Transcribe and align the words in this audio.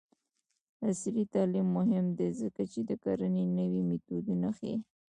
عصري 0.87 1.23
تعلیم 1.33 1.67
مهم 1.77 2.05
دی 2.17 2.29
ځکه 2.41 2.63
چې 2.71 2.79
د 2.89 2.91
کرنې 3.03 3.43
نوې 3.57 3.81
میتودونه 3.89 4.47
ښيي. 4.57 4.75